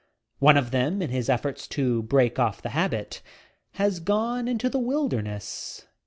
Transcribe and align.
One 0.39 0.57
of 0.57 0.71
them, 0.71 0.99
m 1.03 1.09
his 1.09 1.29
efforts 1.29 1.67
to 1.67 2.01
break 2.01 2.39
off 2.39 2.59
the 2.59 2.69
habit, 2.69 3.21
has 3.73 3.99
gone 3.99 4.47
into 4.47 4.67
the 4.67 4.79
wilderness. 4.79 5.85